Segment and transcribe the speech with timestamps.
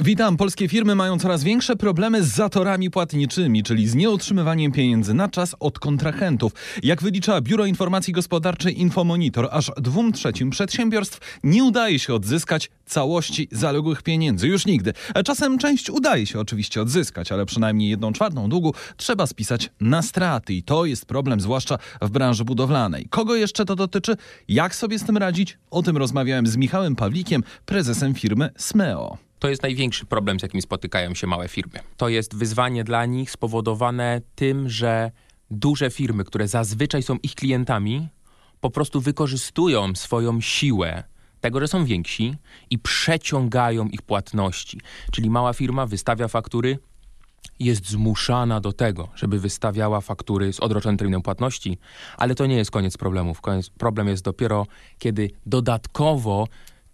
[0.00, 0.36] Witam.
[0.36, 5.56] Polskie firmy mają coraz większe problemy z zatorami płatniczymi, czyli z nieotrzymywaniem pieniędzy na czas
[5.60, 6.52] od kontrahentów.
[6.82, 13.48] Jak wylicza Biuro Informacji Gospodarczej Infomonitor, aż dwóm trzecim przedsiębiorstw nie udaje się odzyskać całości
[13.52, 14.48] zaległych pieniędzy.
[14.48, 14.92] Już nigdy.
[15.24, 20.54] Czasem część udaje się oczywiście odzyskać, ale przynajmniej jedną czwartą długu trzeba spisać na straty
[20.54, 23.06] i to jest problem zwłaszcza w branży budowlanej.
[23.10, 24.16] Kogo jeszcze to dotyczy?
[24.48, 25.58] Jak sobie z tym radzić?
[25.70, 29.27] O tym rozmawiałem z Michałem Pawlikiem, prezesem firmy Smeo.
[29.38, 31.80] To jest największy problem, z jakim spotykają się małe firmy.
[31.96, 35.10] To jest wyzwanie dla nich spowodowane tym, że
[35.50, 38.08] duże firmy, które zazwyczaj są ich klientami,
[38.60, 41.04] po prostu wykorzystują swoją siłę
[41.40, 42.34] tego, że są więksi
[42.70, 44.80] i przeciągają ich płatności.
[45.12, 46.78] Czyli mała firma wystawia faktury,
[47.60, 51.78] jest zmuszana do tego, żeby wystawiała faktury z odroczonym terminem płatności,
[52.16, 53.40] ale to nie jest koniec problemów.
[53.40, 54.66] Koniec, problem jest dopiero,
[54.98, 56.48] kiedy dodatkowo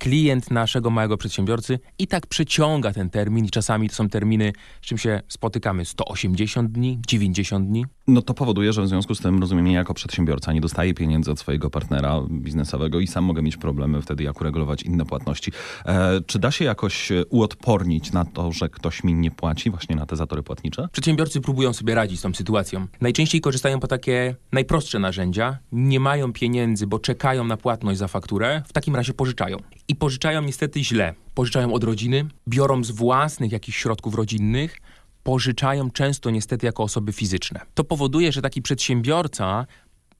[0.05, 4.53] klient naszego małego przedsiębiorcy i tak przeciąga ten termin i czasami to są terminy,
[4.83, 7.87] z czym się spotykamy 180 dni, 90 dni.
[8.07, 11.31] No to powoduje, że w związku z tym, rozumiem, ja jako przedsiębiorca nie dostaję pieniędzy
[11.31, 15.53] od swojego partnera biznesowego i sam mogę mieć problemy wtedy, jak uregulować inne płatności.
[15.87, 20.07] E, czy da się jakoś uodpornić na to, że ktoś mi nie płaci właśnie na
[20.07, 20.89] te zatory płatnicze?
[20.93, 22.87] Przedsiębiorcy próbują sobie radzić z tą sytuacją.
[23.01, 25.59] Najczęściej korzystają po takie najprostsze narzędzia.
[25.73, 28.63] Nie mają pieniędzy, bo czekają na płatność za fakturę.
[28.67, 29.57] W takim razie pożyczają.
[29.89, 31.15] I pożyczają niestety źle.
[31.35, 34.81] Pożyczają od rodziny, biorą z własnych jakichś środków rodzinnych,
[35.25, 37.61] pożyczają często niestety jako osoby fizyczne.
[37.75, 39.67] To powoduje, że taki przedsiębiorca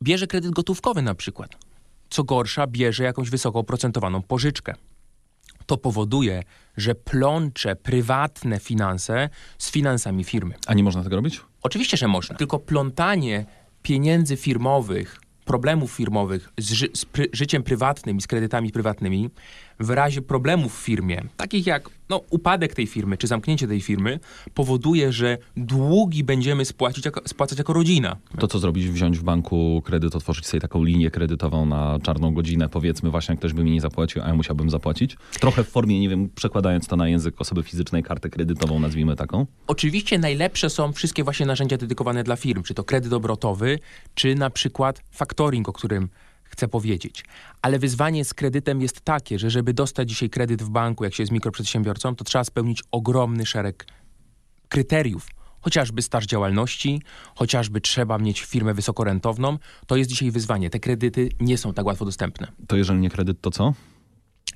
[0.03, 1.51] bierze kredyt gotówkowy na przykład.
[2.11, 4.75] Co gorsza, bierze jakąś wysoko oprocentowaną pożyczkę.
[5.67, 6.43] To powoduje,
[6.77, 9.29] że plącze prywatne finanse
[9.59, 10.55] z finansami firmy.
[10.67, 11.41] A nie można tego robić?
[11.63, 12.37] Oczywiście, że można.
[12.37, 13.47] Tylko plątanie
[13.83, 19.31] pieniędzy firmowych problemów firmowych z, ży z pry życiem prywatnym i z kredytami prywatnymi,
[19.81, 24.21] w razie problemów w firmie, takich jak no, upadek tej firmy czy zamknięcie tej firmy,
[24.55, 28.17] powoduje, że długi będziemy spłacić jako, spłacać jako rodzina.
[28.39, 28.89] To co zrobić?
[28.89, 33.39] Wziąć w banku kredyt, otworzyć sobie taką linię kredytową na czarną godzinę, powiedzmy właśnie, jak
[33.39, 35.17] ktoś by mi nie zapłacił, a ja musiałbym zapłacić?
[35.41, 39.47] Trochę w formie, nie wiem, przekładając to na język osoby fizycznej, kartę kredytową, nazwijmy taką?
[39.67, 43.79] Oczywiście najlepsze są wszystkie właśnie narzędzia dedykowane dla firm, czy to kredyt obrotowy,
[44.15, 46.09] czy na przykład faktoring, o którym
[46.45, 47.25] chcę powiedzieć.
[47.63, 51.23] Ale wyzwanie z kredytem jest takie, że żeby dostać dzisiaj kredyt w banku, jak się
[51.23, 53.87] jest mikroprzedsiębiorcą, to trzeba spełnić ogromny szereg
[54.69, 55.29] kryteriów.
[55.61, 57.03] Chociażby staż działalności,
[57.35, 59.59] chociażby trzeba mieć firmę wysokorentowną.
[59.87, 60.71] To jest dzisiaj wyzwanie.
[60.71, 62.53] Te kredyty nie są tak łatwo dostępne.
[62.67, 63.75] To jeżeli nie kredyt, to co?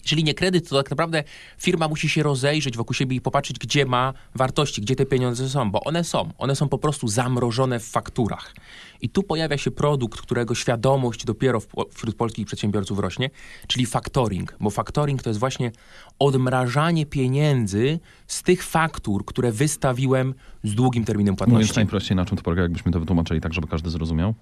[0.08, 1.24] Jeżeli nie kredyt, to tak naprawdę
[1.58, 5.70] firma musi się rozejrzeć wokół siebie i popatrzeć, gdzie ma wartości, gdzie te pieniądze są,
[5.70, 6.32] bo one są.
[6.38, 8.54] One są po prostu zamrożone w fakturach.
[9.00, 11.60] I tu pojawia się produkt, którego świadomość dopiero
[11.94, 13.30] wśród polskich przedsiębiorców rośnie,
[13.66, 14.56] czyli factoring.
[14.60, 15.72] Bo factoring to jest właśnie
[16.18, 21.62] odmrażanie pieniędzy z tych faktur, które wystawiłem z długim terminem płatności.
[21.62, 24.34] Mówiąc najprościej, na czym to polega, jakbyśmy to wytłumaczyli tak, żeby każdy zrozumiał?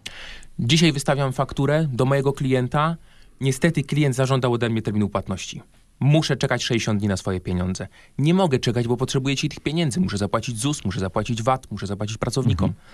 [0.59, 2.97] Dzisiaj wystawiam fakturę do mojego klienta,
[3.41, 5.63] Niestety klient zażądał ode mnie terminu płatności.
[6.01, 7.89] Muszę czekać 60 dni na swoje pieniądze.
[8.19, 10.01] Nie mogę czekać, bo potrzebuję ci tych pieniędzy.
[10.01, 12.69] Muszę zapłacić ZUS, muszę zapłacić VAT, muszę zapłacić pracownikom.
[12.69, 12.85] Mhm.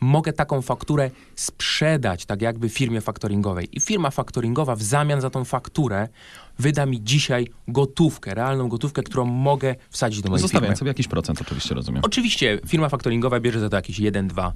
[0.00, 3.68] Mogę taką fakturę sprzedać, tak jakby firmie faktoringowej.
[3.72, 6.08] I firma faktoringowa w zamian za tą fakturę
[6.58, 10.78] wyda mi dzisiaj gotówkę, realną gotówkę, którą mogę wsadzić do mojej Zostawiając firmy.
[10.78, 12.02] sobie jakiś procent oczywiście, rozumiem.
[12.04, 14.52] Oczywiście firma faktoringowa bierze za to jakieś 1-2%.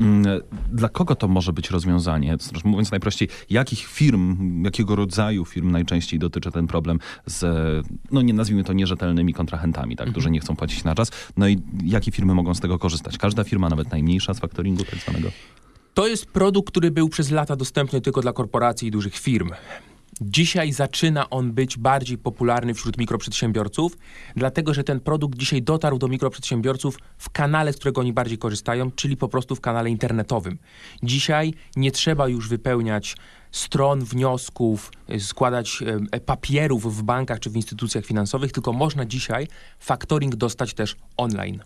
[0.00, 0.40] Mm,
[0.72, 2.36] dla kogo to może być rozwiązanie?
[2.64, 7.46] Mówiąc najprościej, jakich firm, jakiego rodzaju firm najczęściej dotyczy ten problem z,
[8.10, 10.12] no nie nazwijmy to nierzetelnymi kontrahentami, tak, mhm.
[10.12, 11.10] którzy nie chcą płacić na czas.
[11.36, 13.18] No i jakie firmy mogą z tego korzystać?
[13.18, 15.28] Każda firma, nawet najmniejsza z faktoringu tak zwanego?
[15.94, 19.50] To jest produkt, który był przez lata dostępny tylko dla korporacji i dużych firm.
[20.20, 23.98] Dzisiaj zaczyna on być bardziej popularny wśród mikroprzedsiębiorców,
[24.36, 28.90] dlatego że ten produkt dzisiaj dotarł do mikroprzedsiębiorców w kanale, z którego oni bardziej korzystają,
[28.90, 30.58] czyli po prostu w kanale internetowym.
[31.02, 33.16] Dzisiaj nie trzeba już wypełniać
[33.50, 35.82] stron wniosków, składać
[36.12, 39.48] e, papierów w bankach czy w instytucjach finansowych, tylko można dzisiaj
[39.78, 41.62] faktoring dostać też online.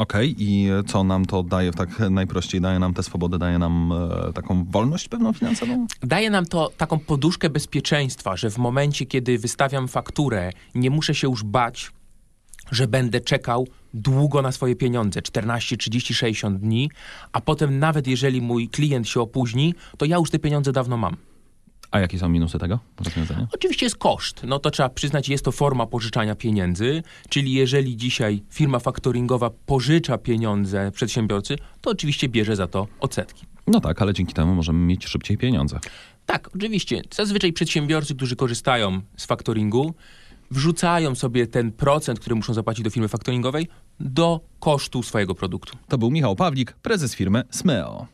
[0.00, 0.44] Okej, okay.
[0.44, 2.60] i co nam to daje tak najprościej?
[2.60, 5.86] Daje nam tę swobodę, daje nam e, taką wolność pewną finansową?
[6.02, 11.28] Daje nam to taką poduszkę bezpieczeństwa, że w momencie, kiedy wystawiam fakturę, nie muszę się
[11.28, 11.92] już bać,
[12.70, 16.90] że będę czekał długo na swoje pieniądze 14, 30, 60 dni,
[17.32, 21.16] a potem nawet jeżeli mój klient się opóźni, to ja już te pieniądze dawno mam.
[21.90, 23.46] A jakie są minusy tego rozwiązania?
[23.54, 24.42] Oczywiście jest koszt.
[24.44, 30.18] No to trzeba przyznać, jest to forma pożyczania pieniędzy, czyli jeżeli dzisiaj firma faktoringowa pożycza
[30.18, 33.46] pieniądze przedsiębiorcy, to oczywiście bierze za to odsetki.
[33.66, 35.80] No tak, ale dzięki temu możemy mieć szybciej pieniądze.
[36.26, 37.02] Tak, oczywiście.
[37.10, 39.94] Zazwyczaj przedsiębiorcy, którzy korzystają z faktoringu,
[40.50, 43.68] wrzucają sobie ten procent, który muszą zapłacić do firmy faktoringowej,
[44.00, 45.78] do kosztu swojego produktu.
[45.88, 48.06] To był Michał Pawlik, prezes firmy Smeo.